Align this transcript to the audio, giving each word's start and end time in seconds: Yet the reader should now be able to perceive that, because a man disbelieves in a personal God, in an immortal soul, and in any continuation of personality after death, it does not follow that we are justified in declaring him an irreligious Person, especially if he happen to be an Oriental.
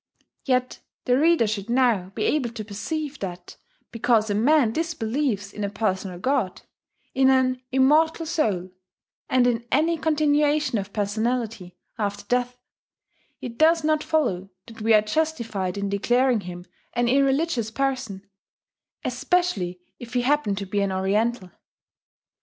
Yet 0.45 0.79
the 1.05 1.15
reader 1.15 1.45
should 1.45 1.69
now 1.69 2.09
be 2.15 2.23
able 2.23 2.49
to 2.49 2.65
perceive 2.65 3.19
that, 3.19 3.57
because 3.91 4.31
a 4.31 4.33
man 4.33 4.71
disbelieves 4.71 5.53
in 5.53 5.63
a 5.63 5.69
personal 5.69 6.17
God, 6.17 6.63
in 7.13 7.29
an 7.29 7.61
immortal 7.71 8.25
soul, 8.25 8.71
and 9.29 9.45
in 9.45 9.63
any 9.71 9.99
continuation 9.99 10.79
of 10.79 10.91
personality 10.91 11.77
after 11.99 12.23
death, 12.27 12.57
it 13.41 13.59
does 13.59 13.83
not 13.83 14.03
follow 14.03 14.49
that 14.65 14.81
we 14.81 14.95
are 14.95 15.01
justified 15.03 15.77
in 15.77 15.87
declaring 15.89 16.39
him 16.41 16.65
an 16.93 17.07
irreligious 17.07 17.69
Person, 17.69 18.27
especially 19.05 19.81
if 19.99 20.15
he 20.15 20.21
happen 20.21 20.55
to 20.55 20.65
be 20.65 20.79
an 20.81 20.91
Oriental. 20.91 21.51